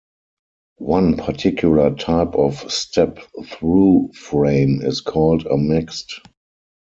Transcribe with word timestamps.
One 0.79 1.15
particular 1.15 1.93
type 1.93 2.33
of 2.33 2.71
step-through 2.73 4.13
frame 4.15 4.81
is 4.81 4.99
called 4.99 5.45
a 5.45 5.49
mixte. 5.49 6.19